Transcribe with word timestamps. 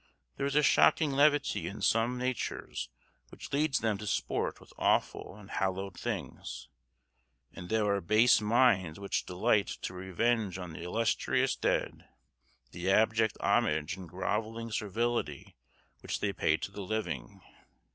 There 0.35 0.47
is 0.47 0.55
a 0.55 0.63
shocking 0.63 1.11
levity 1.11 1.67
in 1.67 1.79
some 1.83 2.17
natures 2.17 2.89
which 3.29 3.53
leads 3.53 3.81
them 3.81 3.99
to 3.99 4.07
sport 4.07 4.59
with 4.59 4.73
awful 4.79 5.35
and 5.35 5.51
hallowed 5.51 5.95
things, 5.95 6.69
and 7.53 7.69
there 7.69 7.85
are 7.85 8.01
base 8.01 8.41
minds 8.41 8.99
which 8.99 9.27
delight 9.27 9.67
to 9.83 9.93
revenge 9.93 10.57
on 10.57 10.73
the 10.73 10.81
illustrious 10.81 11.55
dead 11.55 12.07
the 12.71 12.89
abject 12.89 13.37
homage 13.41 13.95
and 13.95 14.09
grovelling 14.09 14.71
servility 14.71 15.55
which 15.99 16.19
they 16.19 16.33
pay 16.33 16.57
to 16.57 16.71
the 16.71 16.81
living. 16.81 17.43